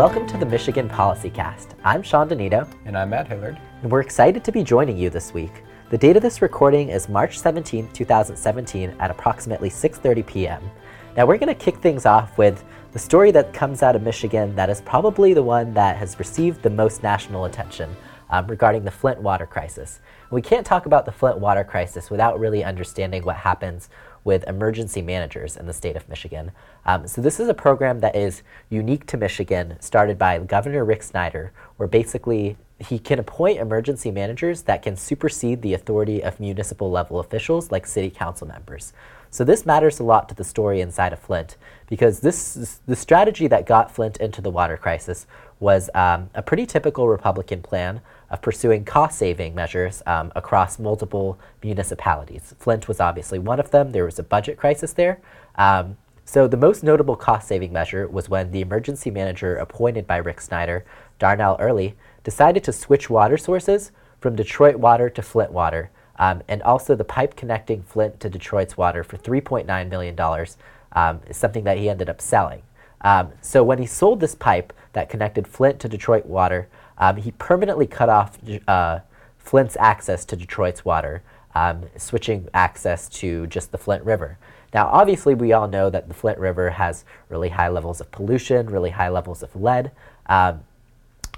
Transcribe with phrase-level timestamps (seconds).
[0.00, 1.74] welcome to the Michigan PolicyCast.
[1.84, 2.66] I'm Shawn Danino.
[2.86, 3.60] And I'm Matt Hillard.
[3.82, 5.62] And we're excited to be joining you this week.
[5.90, 10.70] The date of this recording is March 17, 2017 at approximately 6.30 p.m.
[11.18, 14.56] Now we're going to kick things off with the story that comes out of Michigan
[14.56, 17.94] that is probably the one that has received the most national attention
[18.30, 20.00] um, regarding the Flint water crisis.
[20.30, 23.90] We can't talk about the Flint water crisis without really understanding what happens
[24.24, 26.52] with emergency managers in the state of Michigan.
[26.84, 31.02] Um, so this is a program that is unique to Michigan, started by Governor Rick
[31.02, 36.90] Snyder, where basically he can appoint emergency managers that can supersede the authority of municipal
[36.90, 38.92] level officials like city council members.
[39.30, 41.56] So this matters a lot to the story inside of Flint
[41.88, 45.26] because this the strategy that got Flint into the water crisis
[45.60, 52.54] was um, a pretty typical Republican plan of pursuing cost-saving measures um, across multiple municipalities.
[52.58, 53.90] Flint was obviously one of them.
[53.90, 55.20] There was a budget crisis there.
[55.56, 60.40] Um, so the most notable cost-saving measure was when the emergency manager appointed by Rick
[60.40, 60.84] Snyder,
[61.18, 63.90] Darnell Earley, decided to switch water sources
[64.20, 65.90] from Detroit water to Flint water
[66.20, 70.46] um, and also the pipe connecting Flint to Detroit's water for $3.9 million
[70.92, 72.62] um, is something that he ended up selling.
[73.00, 76.68] Um, so when he sold this pipe that connected Flint to Detroit water,
[77.00, 79.00] um, he permanently cut off uh,
[79.38, 81.22] Flint's access to Detroit's water,
[81.54, 84.38] um, switching access to just the Flint River.
[84.72, 88.66] Now, obviously, we all know that the Flint River has really high levels of pollution,
[88.66, 89.90] really high levels of lead,
[90.26, 90.60] um,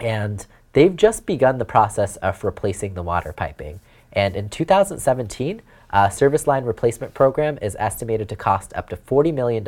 [0.00, 3.80] and they've just begun the process of replacing the water piping.
[4.12, 9.32] And in 2017, a service line replacement program is estimated to cost up to $40
[9.32, 9.64] million,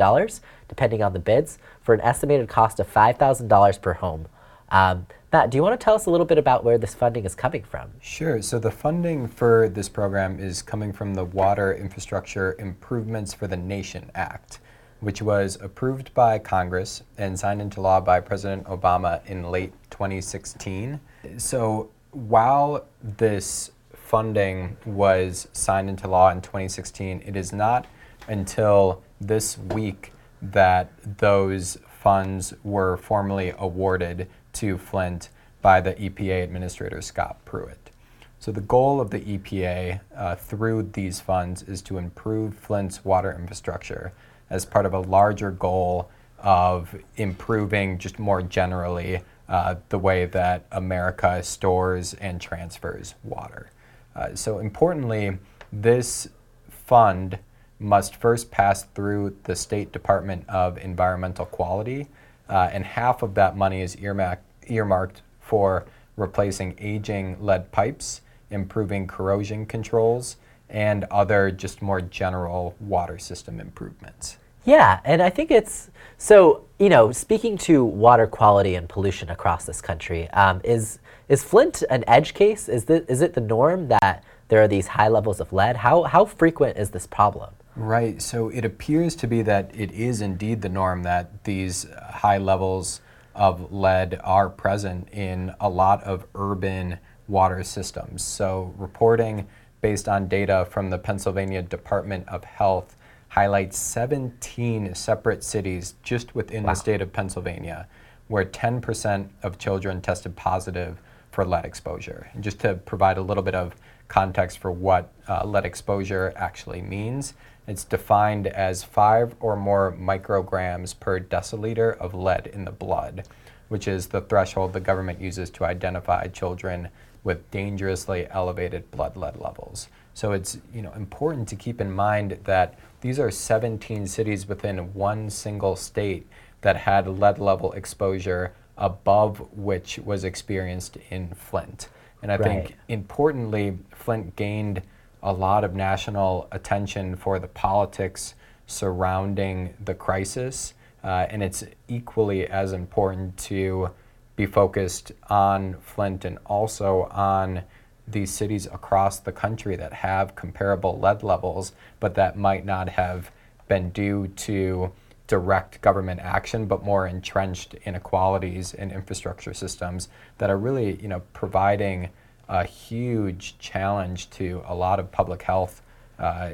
[0.67, 4.27] depending on the bids, for an estimated cost of $5,000 per home.
[4.69, 7.25] Um, Matt, do you want to tell us a little bit about where this funding
[7.25, 7.91] is coming from?
[7.99, 8.41] Sure.
[8.41, 13.57] So the funding for this program is coming from the Water Infrastructure Improvements for the
[13.57, 14.59] Nation Act,
[15.01, 21.01] which was approved by Congress and signed into law by President Obama in late 2016.
[21.35, 27.87] So while this funding was signed into law in 2016, it is not
[28.29, 35.29] until this week that those funds were formally awarded to Flint
[35.61, 37.91] by the EPA Administrator Scott Pruitt.
[38.39, 43.35] So, the goal of the EPA uh, through these funds is to improve Flint's water
[43.37, 44.13] infrastructure
[44.49, 50.65] as part of a larger goal of improving, just more generally, uh, the way that
[50.71, 53.71] America stores and transfers water.
[54.15, 55.37] Uh, so importantly,
[55.71, 56.27] this
[56.69, 57.39] fund
[57.79, 62.07] must first pass through the State Department of Environmental Quality,
[62.49, 65.85] uh, and half of that money is earmarked earmarked for
[66.17, 70.37] replacing aging lead pipes, improving corrosion controls,
[70.69, 74.37] and other just more general water system improvements.
[74.65, 76.61] Yeah, and I think it's so.
[76.77, 81.83] You know, speaking to water quality and pollution across this country, um, is is Flint
[81.89, 82.69] an edge case?
[82.69, 85.77] Is, the, is it the norm that there are these high levels of lead?
[85.77, 87.53] How, how frequent is this problem?
[87.75, 92.37] Right, so it appears to be that it is indeed the norm that these high
[92.37, 93.01] levels
[93.33, 98.23] of lead are present in a lot of urban water systems.
[98.23, 99.47] So, reporting
[99.81, 102.95] based on data from the Pennsylvania Department of Health
[103.27, 106.71] highlights 17 separate cities just within wow.
[106.71, 107.87] the state of Pennsylvania
[108.27, 112.29] where 10% of children tested positive for lead exposure.
[112.33, 113.75] And just to provide a little bit of
[114.07, 117.33] context for what uh, lead exposure actually means,
[117.67, 123.27] it's defined as five or more micrograms per deciliter of lead in the blood,
[123.69, 126.89] which is the threshold the government uses to identify children
[127.23, 129.89] with dangerously elevated blood lead levels.
[130.13, 134.93] So it's you know important to keep in mind that these are 17 cities within
[134.93, 136.27] one single state
[136.61, 141.89] that had lead level exposure above which was experienced in Flint.
[142.21, 142.43] And I right.
[142.43, 144.81] think importantly, Flint gained
[145.25, 148.35] a lot of national attention for the politics
[148.67, 150.75] surrounding the crisis.
[151.03, 153.89] Uh, and it's equally as important to
[154.35, 157.63] be focused on Flint and also on
[158.07, 163.31] these cities across the country that have comparable lead levels, but that might not have
[163.67, 164.91] been due to
[165.27, 170.07] direct government action, but more entrenched inequalities in infrastructure systems
[170.37, 172.09] that are really, you know, providing
[172.47, 175.81] a huge challenge to a lot of public health
[176.19, 176.51] uh,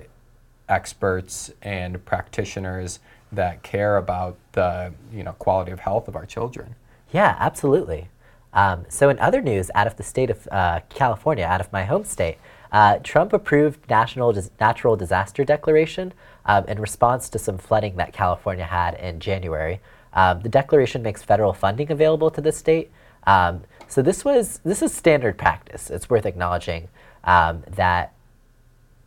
[0.70, 3.00] experts and practitioners
[3.32, 6.76] that care about the, you know, quality of health of our children.
[7.12, 8.10] Yeah, absolutely.
[8.54, 11.86] Um, so, in other news, out of the state of uh, California, out of my
[11.86, 12.38] home state,
[12.72, 16.14] uh, Trump approved national dis- natural disaster declaration
[16.46, 19.80] um, in response to some flooding that California had in January.
[20.14, 22.92] Um, the declaration makes federal funding available to the state.
[23.26, 25.90] Um, so this was this is standard practice.
[25.90, 26.88] It's worth acknowledging
[27.24, 28.14] um, that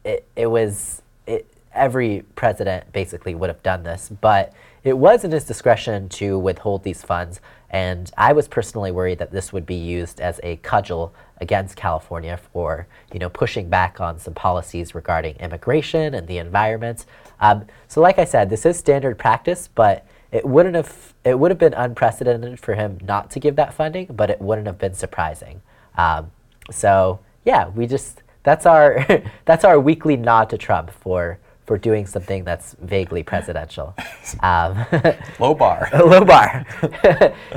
[0.05, 4.53] it, it was it, every president basically would have done this, but
[4.85, 7.41] it was in his discretion to withhold these funds.
[7.71, 12.39] And I was personally worried that this would be used as a cudgel against California
[12.53, 17.07] for you know pushing back on some policies regarding immigration and the environment.
[17.41, 21.51] Um, so, like I said, this is standard practice, but it wouldn't have it would
[21.53, 24.93] have been unprecedented for him not to give that funding, but it wouldn't have been
[24.93, 25.63] surprising.
[25.97, 26.33] Um,
[26.71, 29.07] so yeah, we just that's our
[29.45, 33.95] that's our weekly nod to Trump for for doing something that's vaguely presidential.
[34.41, 34.85] Um,
[35.39, 35.89] low bar.
[35.93, 36.65] low bar.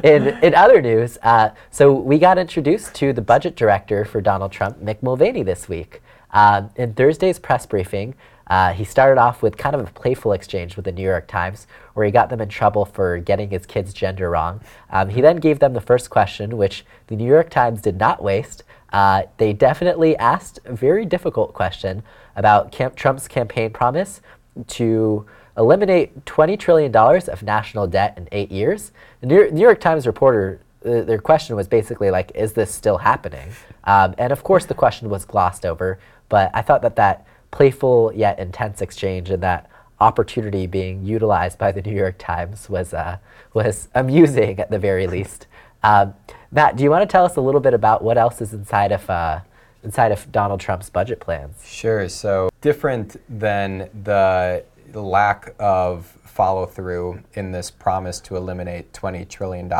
[0.04, 4.52] in, in other news, uh, so we got introduced to the budget director for Donald
[4.52, 6.02] Trump, Mick Mulvaney, this week.
[6.32, 8.16] Um, in Thursday's press briefing,
[8.50, 11.68] uh, he started off with kind of a playful exchange with the New York Times,
[11.94, 14.62] where he got them in trouble for getting his kid's gender wrong.
[14.90, 18.24] Um, he then gave them the first question, which the New York Times did not
[18.24, 18.64] waste.
[18.94, 22.04] Uh, they definitely asked a very difficult question
[22.36, 24.22] about Camp Trump's campaign promise
[24.68, 25.26] to
[25.58, 28.92] eliminate $20 trillion of national debt in eight years.
[29.22, 33.50] The New York Times reporter, uh, their question was basically like, is this still happening?
[33.84, 38.12] Um, and of course, the question was glossed over, but I thought that that playful
[38.14, 43.18] yet intense exchange and that opportunity being utilized by the New York Times was, uh,
[43.54, 45.48] was amusing at the very least.
[45.84, 46.14] Um,
[46.52, 48.92] Matt, do you want to tell us a little bit about what else is inside
[48.92, 49.40] of uh,
[49.84, 51.64] inside of Donald Trump's budget plans?
[51.66, 52.10] Sure.
[52.10, 59.72] So different than the lack of follow through in this promise to eliminate $20 trillion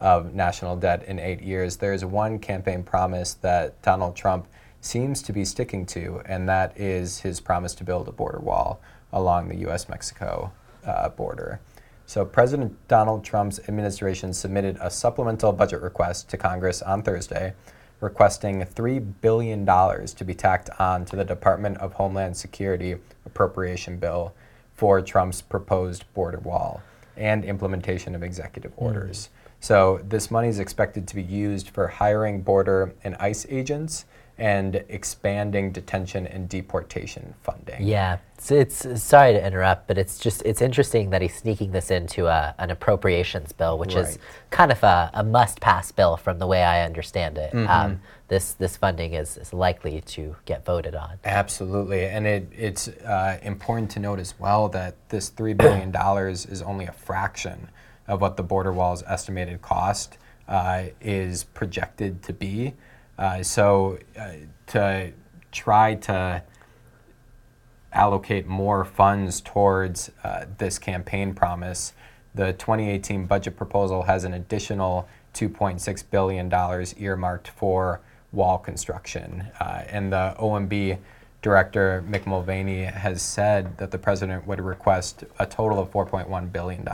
[0.00, 4.46] of national debt in eight years, there's one campaign promise that Donald Trump
[4.86, 8.80] seems to be sticking to, and that is his promise to build a border wall
[9.12, 9.88] along the U.S.
[9.88, 10.52] Mexico
[10.86, 11.60] uh, border.
[12.06, 17.54] So, President Donald Trump's administration submitted a supplemental budget request to Congress on Thursday
[18.00, 24.34] requesting $3 billion to be tacked on to the Department of Homeland Security appropriation bill
[24.74, 26.82] for Trump's proposed border wall
[27.16, 28.84] and implementation of executive hmm.
[28.84, 29.28] orders.
[29.28, 29.46] Mm.
[29.58, 34.04] So, this money is expected to be used for hiring border and ICE agents
[34.38, 37.86] and expanding detention and deportation funding.
[37.86, 41.90] Yeah, it's, it's sorry to interrupt, but it's just it's interesting that he's sneaking this
[41.90, 44.04] into a, an appropriations bill, which right.
[44.04, 44.18] is
[44.50, 47.52] kind of a, a must-pass bill from the way I understand it.
[47.52, 47.68] Mm-hmm.
[47.68, 51.18] Um, this this funding is, is likely to get voted on.
[51.24, 56.44] Absolutely, and it, it's uh, important to note as well that this three billion dollars
[56.44, 57.70] is only a fraction
[58.06, 62.74] of what the border wall's estimated cost uh, is projected to be.
[63.18, 64.32] Uh, so uh,
[64.66, 65.12] to
[65.52, 66.42] try to
[67.92, 71.94] allocate more funds towards uh, this campaign promise,
[72.34, 76.52] the 2018 budget proposal has an additional $2.6 billion
[76.98, 78.00] earmarked for
[78.32, 79.48] wall construction.
[79.58, 80.98] Uh, and the OMB
[81.40, 86.86] director, Mick Mulvaney, has said that the president would request a total of $4.1 billion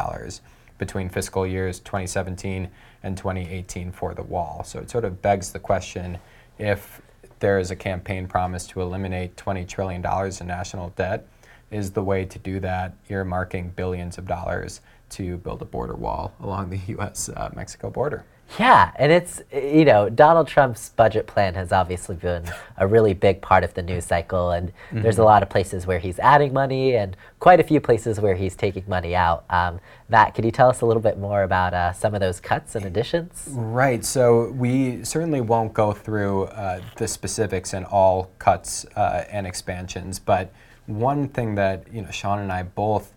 [0.78, 2.68] between fiscal years 2017
[3.02, 4.62] and 2018 for the wall.
[4.64, 6.18] So it sort of begs the question
[6.58, 7.00] if
[7.40, 10.04] there is a campaign promise to eliminate $20 trillion
[10.40, 11.26] in national debt,
[11.72, 16.32] is the way to do that earmarking billions of dollars to build a border wall
[16.40, 18.24] along the US uh, Mexico border?
[18.58, 22.44] Yeah, and it's, you know, Donald Trump's budget plan has obviously been
[22.76, 24.50] a really big part of the news cycle.
[24.50, 25.02] And mm-hmm.
[25.02, 25.26] there's a mm-hmm.
[25.26, 28.84] lot of places where he's adding money and quite a few places where he's taking
[28.86, 29.44] money out.
[29.48, 32.40] Um, Matt, could you tell us a little bit more about uh, some of those
[32.40, 33.48] cuts and additions?
[33.50, 34.04] Right.
[34.04, 40.18] So we certainly won't go through uh, the specifics and all cuts uh, and expansions.
[40.18, 40.52] But
[40.86, 43.14] one thing that, you know, Shawn and I both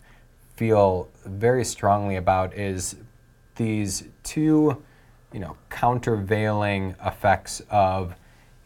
[0.56, 2.96] feel very strongly about is
[3.56, 4.82] these two
[5.36, 8.16] you know, countervailing effects of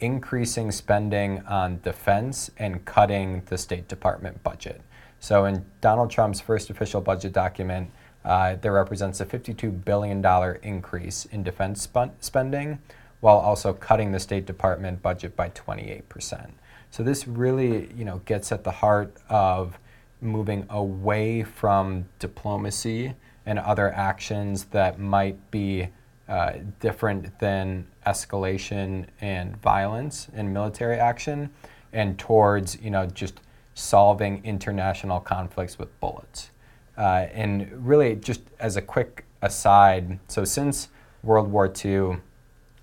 [0.01, 4.79] increasing spending on defense and cutting the State Department budget.
[5.19, 7.89] So in Donald Trump's first official budget document,
[8.23, 10.23] uh, there represents a $52 billion
[10.61, 12.77] increase in defense sp- spending
[13.19, 16.51] while also cutting the State Department budget by 28%.
[16.91, 19.79] So this really, you know, gets at the heart of
[20.21, 23.15] moving away from diplomacy
[23.47, 25.87] and other actions that might be
[26.29, 31.49] uh, different than escalation and violence and military action,
[31.91, 33.41] and towards you know just
[33.73, 36.51] solving international conflicts with bullets.
[36.97, 40.89] Uh, and really, just as a quick aside, so since
[41.23, 42.17] World War II,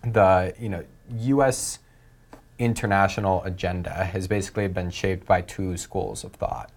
[0.02, 0.84] the you know
[1.18, 1.78] U.S.
[2.58, 6.72] international agenda has basically been shaped by two schools of thought.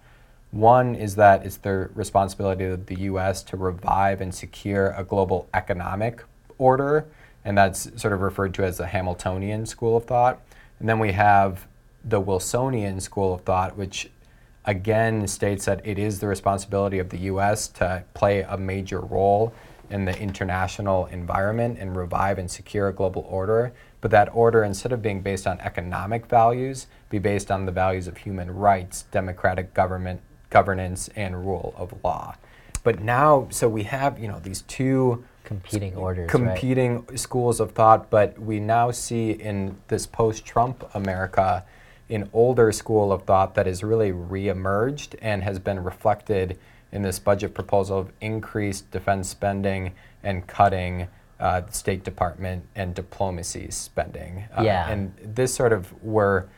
[0.52, 3.42] One is that it's the responsibility of the U.S.
[3.44, 6.22] to revive and secure a global economic
[6.60, 7.06] order,
[7.44, 10.40] and that's sort of referred to as the Hamiltonian school of thought.
[10.78, 11.66] And then we have
[12.04, 14.10] the Wilsonian school of thought, which
[14.64, 17.66] again states that it is the responsibility of the U.S.
[17.68, 19.52] to play a major role
[19.88, 23.72] in the international environment and revive and secure a global order.
[24.00, 28.06] But that order, instead of being based on economic values, be based on the values
[28.06, 32.34] of human rights, democratic government governance, and rule of law.
[32.82, 37.18] But now, so we have you know these two competing orders, competing right?
[37.18, 38.08] schools of thought.
[38.08, 41.64] But we now see in this post-Trump America
[42.08, 46.56] an older school of thought that has really reemerged and has been reflected
[46.92, 49.92] in this budget proposal of increased defense spending
[50.22, 51.08] and cutting
[51.40, 54.44] uh, State Department and diplomacy spending.
[54.56, 54.88] Uh, yeah.
[54.88, 56.48] And this sort of were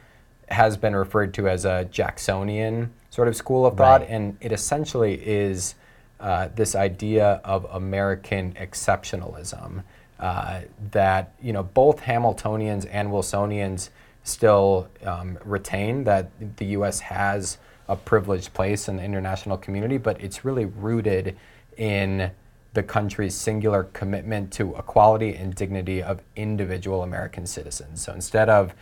[0.49, 4.11] has been referred to as a Jacksonian sort of school of thought, right.
[4.11, 5.77] and it essentially is
[6.23, 9.83] uh, this idea of American exceptionalism.
[10.19, 10.61] Uh,
[10.93, 13.91] that you know both Hamiltonians and Wilsonians
[14.23, 17.01] still um, retain that the U.S.
[17.01, 21.37] has a privileged place in the international community, but it's really rooted
[21.77, 22.31] in
[22.75, 28.03] the country's singular commitment to equality and dignity of individual American citizens.
[28.03, 28.75] So instead of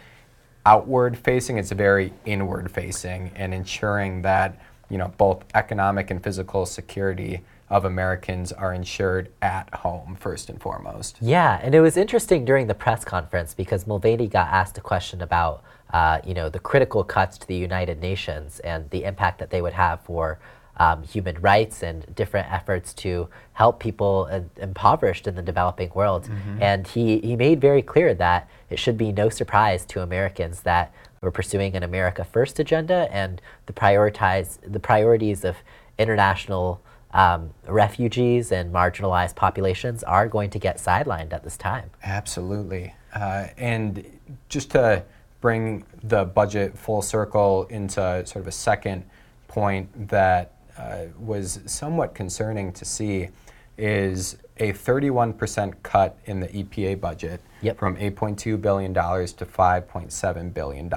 [0.66, 6.66] outward facing, it's very inward facing and ensuring that you know both economic and physical
[6.66, 11.16] security of Americans are insured at home first and foremost.
[11.20, 15.23] Yeah, and it was interesting during the press conference because Mulvaney got asked a question
[15.23, 19.50] about uh, you know the critical cuts to the United Nations and the impact that
[19.50, 20.38] they would have for
[20.80, 26.25] um, human rights and different efforts to help people uh, impoverished in the developing world.
[26.25, 26.62] Mm-hmm.
[26.62, 30.92] And he, he made very clear that it should be no surprise to Americans that
[31.22, 35.56] we're pursuing an America First agenda and the prioritize the priorities of
[35.98, 36.80] international
[37.12, 41.90] um, refugees and marginalized populations are going to get sidelined at this time.
[42.02, 42.94] Absolutely.
[43.14, 44.04] Uh, and
[44.48, 45.04] just to
[45.42, 49.04] bring the budget full circle into sort of a second
[49.46, 53.28] point that uh, was somewhat concerning to see
[53.76, 57.78] is a 31% cut in the EPA budget yep.
[57.78, 60.92] from $8.2 billion to $5.7 billion,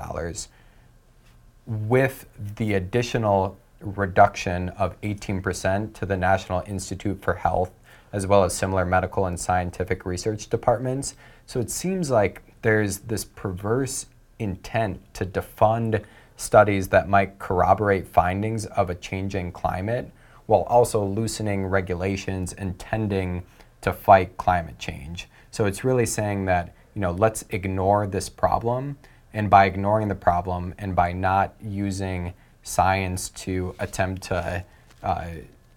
[1.66, 2.28] with
[2.58, 7.72] the additional reduction of 18% to the National Institute for Health,
[8.12, 11.16] as well as similar medical and scientific research departments.
[11.46, 14.06] So it seems like there's this perverse
[14.40, 16.04] intent to defund
[16.38, 20.12] studies that might corroborate findings of a changing climate
[20.46, 23.44] while also loosening regulations and tending
[23.82, 25.30] to fight climate change.
[25.54, 28.98] So it's really saying that, you know, let's ignore this problem
[29.34, 32.34] and by ignoring the problem and by not using
[32.64, 34.66] science to attempt to
[35.04, 35.28] uh,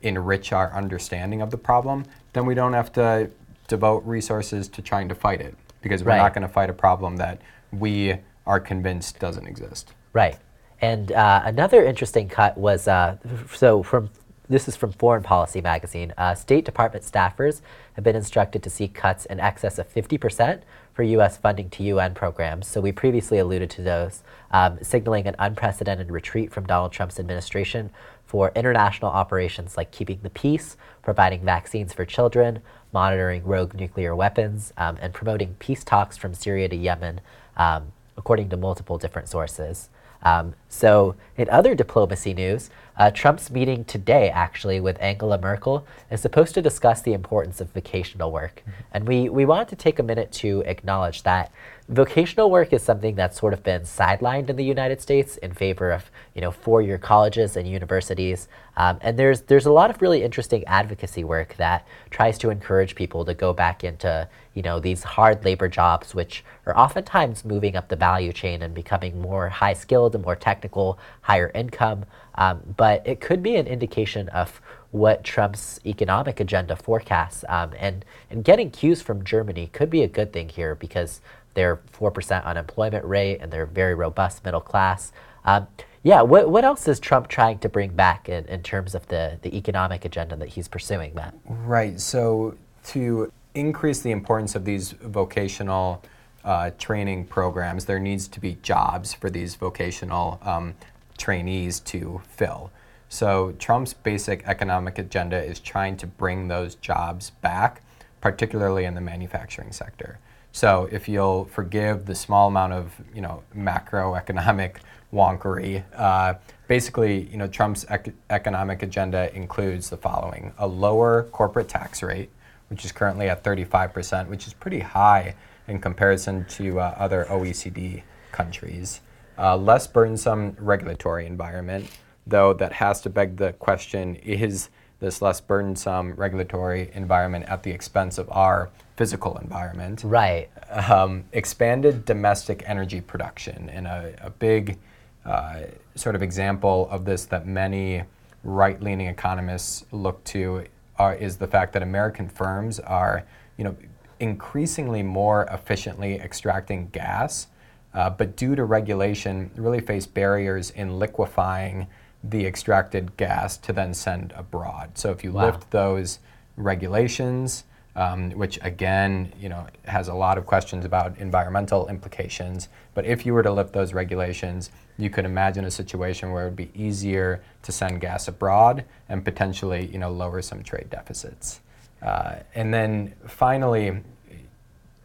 [0.00, 3.30] enrich our understanding of the problem, then we don't have to
[3.68, 6.22] devote resources to trying to fight it because we're right.
[6.22, 8.14] not going to fight a problem that we
[8.46, 9.92] are convinced doesn't exist.
[10.14, 10.38] Right.
[10.80, 13.18] And uh, another interesting cut was uh,
[13.52, 14.08] so from
[14.48, 16.12] this is from Foreign Policy magazine.
[16.16, 17.60] Uh, State Department staffers
[17.94, 20.62] have been instructed to seek cuts in excess of 50%
[20.94, 21.36] for U.S.
[21.36, 22.66] funding to UN programs.
[22.66, 27.90] So we previously alluded to those, um, signaling an unprecedented retreat from Donald Trump's administration
[28.24, 32.60] for international operations like keeping the peace, providing vaccines for children,
[32.92, 37.20] monitoring rogue nuclear weapons, um, and promoting peace talks from Syria to Yemen,
[37.56, 39.90] um, according to multiple different sources.
[40.22, 46.20] Um, so, in other diplomacy news, uh, Trump's meeting today, actually, with Angela Merkel, is
[46.20, 48.62] supposed to discuss the importance of vocational work.
[48.62, 48.82] Mm-hmm.
[48.92, 51.52] And we, we wanted to take a minute to acknowledge that
[51.88, 55.92] vocational work is something that's sort of been sidelined in the United States in favor
[55.92, 58.48] of you know four-year colleges and universities.
[58.76, 62.94] Um, and there's there's a lot of really interesting advocacy work that tries to encourage
[62.94, 67.76] people to go back into you know these hard labor jobs, which are oftentimes moving
[67.76, 72.04] up the value chain and becoming more high-skilled and more technical, higher income.
[72.34, 77.44] Um, but it could be an indication of what Trump's economic agenda forecasts.
[77.48, 81.20] Um, and, and getting cues from Germany could be a good thing here because
[81.56, 85.10] their 4% unemployment rate and their very robust middle class.
[85.44, 85.66] Um,
[86.04, 89.40] yeah, what, what else is Trump trying to bring back in, in terms of the,
[89.42, 91.34] the economic agenda that he's pursuing, Matt?
[91.44, 91.98] Right.
[91.98, 92.56] So,
[92.88, 96.04] to increase the importance of these vocational
[96.44, 100.74] uh, training programs, there needs to be jobs for these vocational um,
[101.18, 102.70] trainees to fill.
[103.08, 107.82] So, Trump's basic economic agenda is trying to bring those jobs back,
[108.20, 110.20] particularly in the manufacturing sector.
[110.56, 114.76] So if you'll forgive the small amount of you know macroeconomic
[115.12, 115.84] wonkery.
[115.94, 116.36] Uh,
[116.66, 122.30] basically, you know, Trump's ec- economic agenda includes the following: a lower corporate tax rate,
[122.70, 125.34] which is currently at 35%, which is pretty high
[125.68, 129.02] in comparison to uh, other OECD countries.
[129.36, 131.86] Uh, less burdensome regulatory environment,
[132.26, 134.70] though that has to beg the question: Is
[135.00, 140.02] this less burdensome regulatory environment at the expense of our physical environment?
[140.04, 140.48] Right.
[140.70, 144.78] Um, expanded domestic energy production, and a, a big
[145.24, 145.62] uh,
[145.94, 148.02] sort of example of this that many
[148.42, 150.64] right-leaning economists look to
[150.98, 153.24] are, is the fact that American firms are,
[153.56, 153.76] you know,
[154.18, 157.48] increasingly more efficiently extracting gas,
[157.92, 161.86] uh, but due to regulation, really face barriers in liquefying
[162.24, 164.96] the extracted gas to then send abroad.
[164.96, 165.46] So if you Wow.
[165.46, 166.18] lift those
[166.56, 167.64] regulations,
[167.96, 172.68] um, which again, you know, has a lot of questions about environmental implications.
[172.94, 176.48] But if you were to lift those regulations, you could imagine a situation where it
[176.48, 181.60] would be easier to send gas abroad and potentially, you know, lower some trade deficits.
[182.02, 184.02] Uh, and then finally,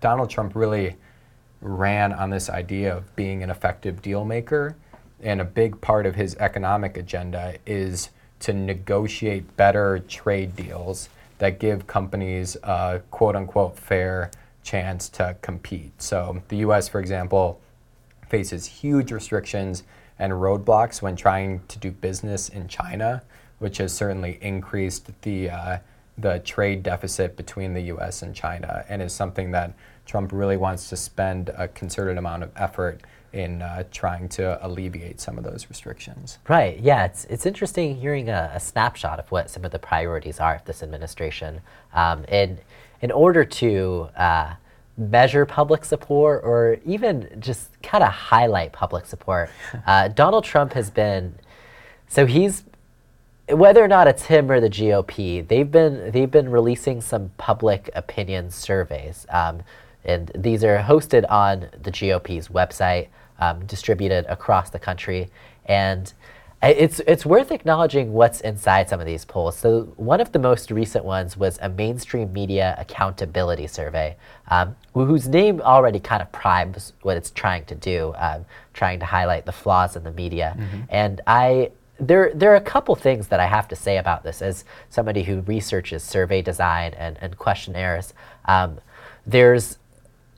[0.02, 0.98] Donald Trump really
[1.62, 4.76] ran on this idea of being an effective deal maker.
[5.24, 11.08] And a big part of his economic agenda is to negotiate better trade deals
[11.42, 14.30] that give companies a quote unquote fair
[14.62, 15.92] chance to compete.
[16.00, 17.60] So the US, for example,
[18.30, 19.82] faces huge restrictions
[20.20, 23.24] and roadblocks when trying to do business in China,
[23.58, 25.78] which has certainly increased the uh,
[26.16, 28.22] the trade deficit between the U.S.
[28.22, 29.74] and China, and is something that
[30.06, 33.02] Trump really wants to spend a concerted amount of effort
[33.34, 36.40] in uh, trying to alleviate some of those restrictions.
[36.48, 36.80] Right.
[36.80, 37.06] Yeah.
[37.06, 40.66] It's it's interesting hearing a, a snapshot of what some of the priorities are of
[40.66, 41.62] this administration.
[41.94, 42.60] Um, in
[43.02, 44.54] in order to uh,
[44.98, 49.50] measure public support or even just kind of highlight public support,
[49.88, 51.36] uh, Donald Trump has been.
[52.08, 52.64] So he's
[53.52, 57.90] whether or not it's him or the GOP, they've been they've been releasing some public
[57.96, 59.62] opinion surveys, um,
[60.04, 63.08] and these are hosted on the GOP's website,
[63.42, 65.30] um, distributed across the country,
[65.66, 66.14] and
[66.64, 69.58] it's it's worth acknowledging what's inside some of these polls.
[69.58, 74.16] So one of the most recent ones was a mainstream media accountability survey,
[74.48, 79.06] um, whose name already kind of primes what it's trying to do, um, trying to
[79.06, 80.56] highlight the flaws in the media,
[80.90, 84.42] and I there, there are a couple things that I have to say about this
[84.42, 88.14] as somebody who researches survey design and, and questionnaires.
[88.46, 88.80] Um,
[89.26, 89.78] there's,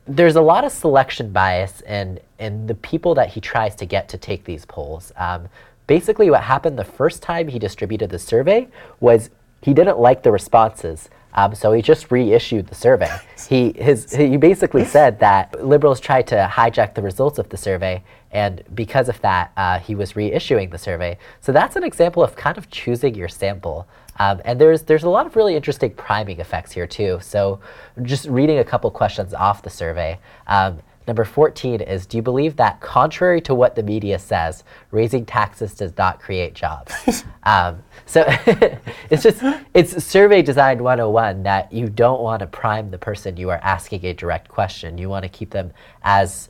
[0.05, 4.09] there's a lot of selection bias in, in the people that he tries to get
[4.09, 5.11] to take these polls.
[5.15, 5.47] Um,
[5.87, 8.67] basically, what happened the first time he distributed the survey
[8.99, 9.29] was
[9.61, 11.09] he didn't like the responses.
[11.35, 13.09] Um, so he just reissued the survey.
[13.49, 18.01] He, his, he basically said that liberals tried to hijack the results of the survey,
[18.31, 21.17] and because of that, uh, he was reissuing the survey.
[21.41, 23.85] So that's an example of kind of choosing your sample.
[24.19, 27.19] Um, and there's there's a lot of really interesting priming effects here too.
[27.21, 27.59] So
[28.03, 30.19] just reading a couple questions off the survey.
[30.47, 35.25] Um, Number 14 is Do you believe that, contrary to what the media says, raising
[35.25, 36.93] taxes does not create jobs?
[37.43, 38.23] um, so
[39.09, 43.49] it's just, it's survey design 101 that you don't want to prime the person you
[43.49, 44.97] are asking a direct question.
[44.97, 45.73] You want to keep them
[46.03, 46.47] as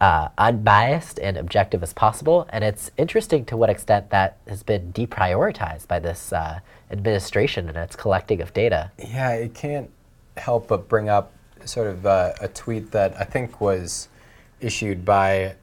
[0.00, 2.46] uh, unbiased and objective as possible.
[2.50, 7.76] And it's interesting to what extent that has been deprioritized by this uh, administration and
[7.76, 8.90] its collecting of data.
[8.98, 9.90] Yeah, it can't
[10.36, 11.32] help but bring up
[11.64, 14.08] sort of uh, a tweet that I think was
[14.60, 15.54] issued by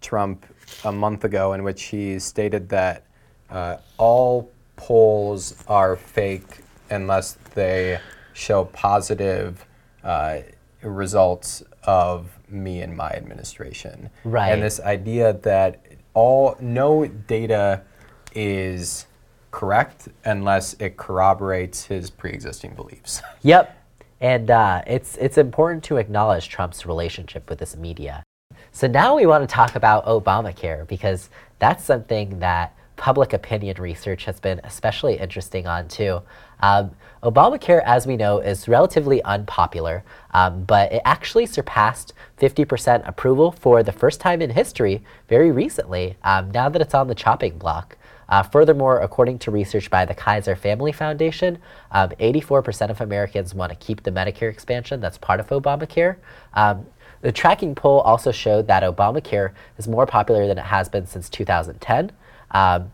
[0.00, 0.46] Trump
[0.84, 3.04] a month ago, in which he stated that
[3.50, 7.98] uh, all polls are fake unless they
[8.32, 9.64] show positive
[10.04, 10.38] uh,
[10.82, 14.10] results of me and my administration.
[14.24, 14.50] Right.
[14.50, 15.82] And this idea that
[16.14, 17.82] all no data
[18.34, 19.06] is
[19.50, 23.22] correct unless it corroborates his pre-existing beliefs.
[23.42, 23.74] Yep.
[24.20, 28.24] And uh, it's, it's important to acknowledge Trump's relationship with this media.
[28.72, 31.30] So now we want to talk about Obamacare because
[31.60, 36.20] that's something that public opinion research has been especially interesting on too.
[36.60, 36.90] Um,
[37.22, 43.82] Obamacare, as we know, is relatively unpopular, um, but it actually surpassed 50% approval for
[43.82, 47.96] the first time in history very recently, um, now that it's on the chopping block.
[48.28, 51.58] Uh, furthermore, according to research by the Kaiser Family Foundation,
[51.92, 56.16] um, 84% of Americans want to keep the Medicare expansion that's part of Obamacare.
[56.52, 56.86] Um,
[57.22, 61.28] the tracking poll also showed that Obamacare is more popular than it has been since
[61.28, 62.12] 2010.
[62.50, 62.92] Um,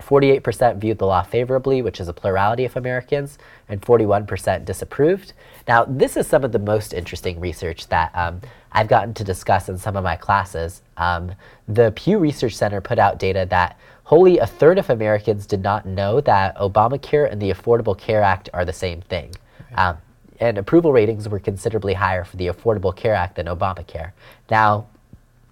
[0.00, 5.32] 48% viewed the law favorably, which is a plurality of Americans, and 41% disapproved.
[5.68, 8.40] Now, this is some of the most interesting research that um,
[8.72, 10.82] I've gotten to discuss in some of my classes.
[10.96, 11.32] Um,
[11.68, 15.86] the Pew Research Center put out data that wholly a third of Americans did not
[15.86, 19.32] know that Obamacare and the Affordable Care Act are the same thing.
[19.76, 19.98] Um,
[20.40, 24.12] and approval ratings were considerably higher for the Affordable Care Act than Obamacare.
[24.50, 24.86] Now,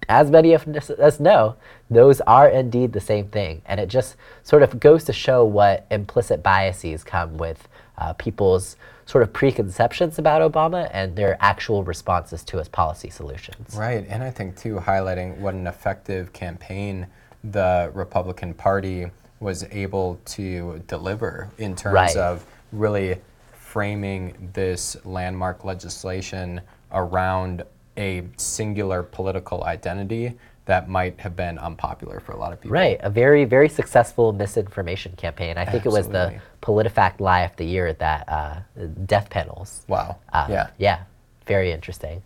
[0.09, 1.55] as many of us know,
[1.89, 3.61] those are indeed the same thing.
[3.67, 7.67] And it just sort of goes to show what implicit biases come with
[7.99, 13.75] uh, people's sort of preconceptions about Obama and their actual responses to his policy solutions.
[13.75, 14.05] Right.
[14.09, 17.07] And I think, too, highlighting what an effective campaign
[17.43, 19.05] the Republican Party
[19.39, 22.17] was able to deliver in terms Right.
[22.17, 23.19] of really
[23.53, 27.63] framing this landmark legislation around
[27.99, 30.33] a singular political identity
[30.65, 32.75] that might have been unpopular for a lot of people.
[32.75, 35.57] Right, a very, very successful misinformation campaign.
[35.57, 38.59] I think it was the PolitiFact Lie of the Year that uh,
[39.05, 39.83] death panels.
[39.87, 40.17] Wow.
[40.31, 40.69] Um, yeah.
[40.77, 41.03] Yeah,
[41.47, 42.21] very interesting.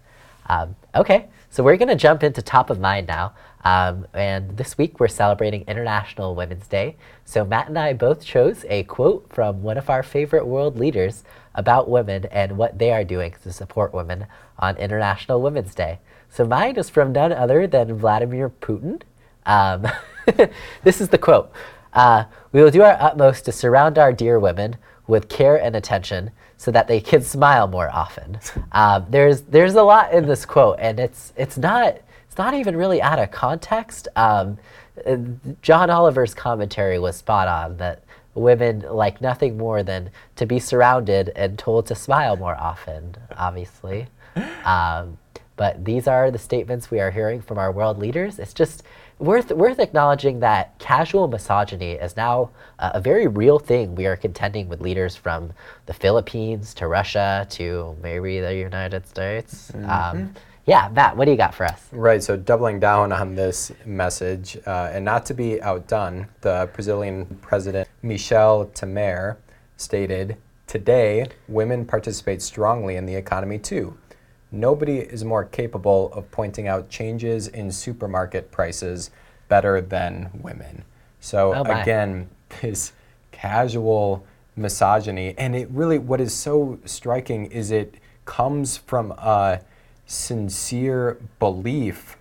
[0.47, 3.33] Um, okay, so we're going to jump into top of mind now.
[3.63, 6.97] Um, and this week we're celebrating International Women's Day.
[7.23, 11.23] So Matt and I both chose a quote from one of our favorite world leaders
[11.55, 14.25] about women and what they are doing to support women
[14.57, 15.99] on International Women's Day.
[16.29, 19.01] So mine is from none other than Vladimir Putin.
[19.45, 19.87] Um,
[20.83, 21.51] this is the quote.
[21.93, 26.31] Uh, we will do our utmost to surround our dear women with care and attention
[26.57, 28.39] so that they can smile more often.
[28.71, 32.75] Um, there's there's a lot in this quote, and it's it's not it's not even
[32.75, 34.07] really out of context.
[34.15, 34.57] Um,
[35.05, 35.17] uh,
[35.61, 38.02] John Oliver's commentary was spot on that
[38.35, 43.15] women like nothing more than to be surrounded and told to smile more often.
[43.37, 44.07] Obviously.
[44.65, 45.17] Um,
[45.55, 48.39] but these are the statements we are hearing from our world leaders.
[48.39, 48.83] It's just
[49.19, 53.95] worth worth acknowledging that casual misogyny is now a very real thing.
[53.95, 55.53] We are contending with leaders from
[55.85, 59.71] the Philippines to Russia to maybe the United States.
[59.75, 60.33] Um,
[60.65, 61.87] yeah, Matt, what do you got for us?
[61.91, 67.25] Right, so doubling down on this message, uh, and not to be outdone, the Brazilian
[67.41, 69.37] president Michel Temer
[69.75, 73.97] stated, Today, women participate strongly in the economy too.
[74.51, 79.11] Nobody is more capable of pointing out changes in supermarket prices
[79.49, 80.83] better than women.
[81.19, 82.29] So, Oh, again,
[82.61, 82.93] this
[83.31, 87.95] casual misogyny, and it really, what is so striking is it
[88.25, 89.59] comes from a
[90.05, 92.17] sincere belief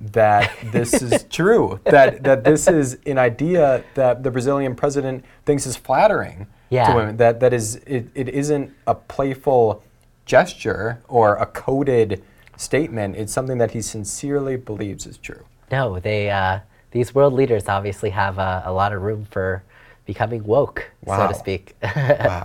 [0.00, 5.66] that this is true, that, that this is an idea that the Brazilian president thinks
[5.66, 6.88] is flattering Yeah.
[6.90, 9.82] to women, that, that is, it, it isn't a playful
[10.24, 12.22] gesture or a coded
[12.56, 15.44] statement, it's something that he sincerely believes is true.
[15.70, 19.62] No, they uh, these world leaders obviously have uh, a lot of room for
[20.06, 21.74] becoming woke, so to speak.
[21.82, 22.44] Wow.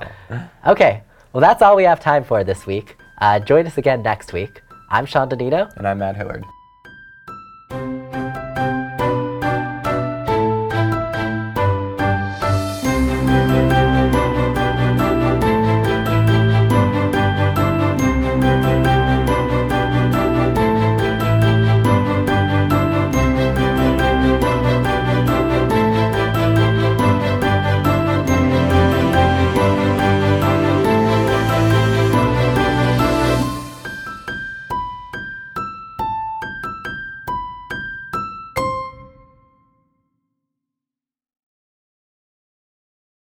[0.68, 2.98] okay, well that's all we have time for this week.
[3.24, 4.62] Uh, join us again next week.
[4.90, 5.74] I'm Shawn Danino.
[5.78, 6.44] and I'm Matt Hillard.